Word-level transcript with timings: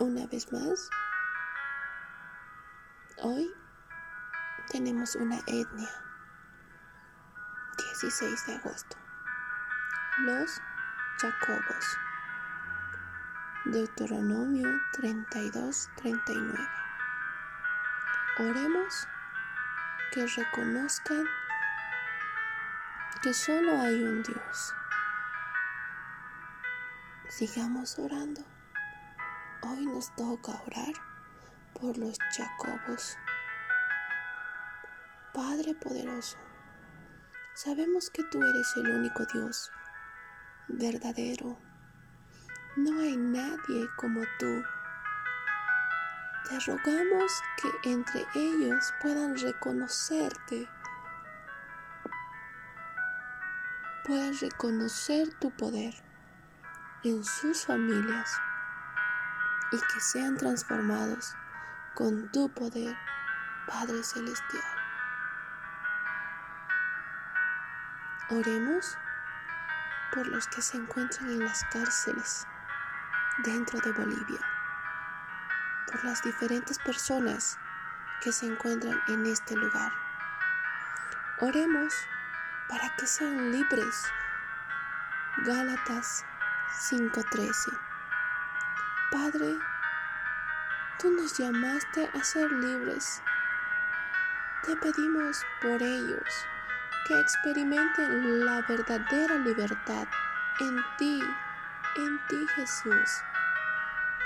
una 0.00 0.26
vez 0.26 0.50
más, 0.50 0.88
hoy 3.22 3.52
tenemos 4.70 5.14
una 5.14 5.36
etnia. 5.46 5.90
16 8.00 8.46
de 8.46 8.54
agosto. 8.56 8.96
Los 10.20 10.60
Jacobos. 11.20 11.98
Deuteronomio 13.66 14.68
32-39. 14.94 16.68
Oremos 18.38 19.06
que 20.12 20.26
reconozcan 20.26 21.26
que 23.22 23.34
solo 23.34 23.78
hay 23.80 24.02
un 24.02 24.22
Dios. 24.22 24.74
Sigamos 27.28 27.98
orando. 27.98 28.42
Hoy 29.62 29.84
nos 29.84 30.14
toca 30.16 30.52
orar 30.66 30.94
por 31.78 31.98
los 31.98 32.16
Jacobos. 32.34 33.18
Padre 35.34 35.74
poderoso, 35.74 36.38
sabemos 37.54 38.08
que 38.08 38.24
tú 38.24 38.38
eres 38.42 38.72
el 38.76 38.90
único 38.90 39.26
Dios 39.26 39.70
verdadero. 40.68 41.58
No 42.76 43.00
hay 43.00 43.18
nadie 43.18 43.86
como 43.96 44.22
tú. 44.38 44.62
Te 46.48 46.58
rogamos 46.60 47.42
que 47.60 47.90
entre 47.90 48.26
ellos 48.34 48.94
puedan 49.02 49.36
reconocerte, 49.36 50.66
puedan 54.06 54.34
reconocer 54.38 55.34
tu 55.34 55.50
poder 55.50 55.94
en 57.04 57.22
sus 57.22 57.66
familias 57.66 58.40
y 59.72 59.78
que 59.78 60.00
sean 60.00 60.36
transformados 60.36 61.36
con 61.94 62.30
tu 62.32 62.48
poder, 62.52 62.96
Padre 63.66 64.02
Celestial. 64.02 64.62
Oremos 68.30 68.96
por 70.12 70.26
los 70.26 70.46
que 70.48 70.62
se 70.62 70.76
encuentran 70.76 71.30
en 71.30 71.44
las 71.44 71.64
cárceles 71.64 72.46
dentro 73.44 73.80
de 73.80 73.92
Bolivia, 73.92 74.40
por 75.86 76.04
las 76.04 76.22
diferentes 76.22 76.78
personas 76.78 77.58
que 78.20 78.32
se 78.32 78.46
encuentran 78.46 79.00
en 79.08 79.26
este 79.26 79.56
lugar. 79.56 79.92
Oremos 81.40 81.94
para 82.68 82.94
que 82.96 83.06
sean 83.06 83.50
libres. 83.50 84.04
Gálatas 85.38 86.24
5:13 86.88 87.90
Padre, 89.10 89.58
tú 91.00 91.10
nos 91.10 91.36
llamaste 91.36 92.08
a 92.14 92.22
ser 92.22 92.52
libres. 92.52 93.20
Te 94.64 94.76
pedimos 94.76 95.44
por 95.60 95.82
ellos 95.82 96.46
que 97.08 97.18
experimenten 97.18 98.46
la 98.46 98.62
verdadera 98.68 99.34
libertad 99.34 100.06
en 100.60 100.76
ti, 100.96 101.20
en 101.96 102.26
ti 102.28 102.46
Jesús. 102.54 103.24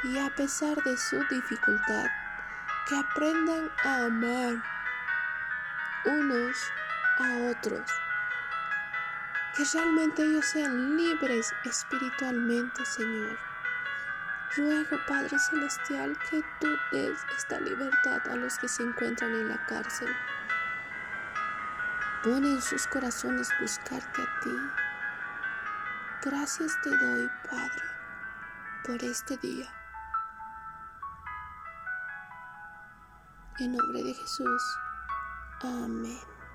Y 0.02 0.18
a 0.18 0.28
pesar 0.34 0.76
de 0.82 0.98
su 0.98 1.16
dificultad, 1.30 2.10
que 2.86 2.98
aprendan 2.98 3.70
a 3.84 4.04
amar 4.04 4.62
unos 6.04 6.72
a 7.20 7.50
otros. 7.50 7.90
Que 9.56 9.64
realmente 9.72 10.24
ellos 10.24 10.44
sean 10.44 10.98
libres 10.98 11.54
espiritualmente, 11.64 12.84
Señor. 12.84 13.53
Ruego, 14.56 14.96
Padre 15.08 15.36
Celestial, 15.36 16.16
que 16.30 16.40
tú 16.60 16.68
des 16.92 17.18
esta 17.36 17.58
libertad 17.58 18.20
a 18.28 18.36
los 18.36 18.56
que 18.58 18.68
se 18.68 18.84
encuentran 18.84 19.32
en 19.32 19.48
la 19.48 19.66
cárcel. 19.66 20.08
Pone 22.22 22.50
en 22.50 22.62
sus 22.62 22.86
corazones 22.86 23.48
buscarte 23.60 24.22
a 24.22 24.40
ti. 24.40 24.56
Gracias 26.22 26.72
te 26.82 26.90
doy, 26.90 27.28
Padre, 27.50 27.84
por 28.86 29.02
este 29.02 29.36
día. 29.38 29.68
En 33.58 33.72
nombre 33.72 34.04
de 34.04 34.14
Jesús. 34.14 34.62
Amén. 35.62 36.33